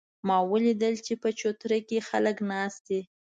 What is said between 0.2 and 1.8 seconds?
ما ولیدل چې په چوتره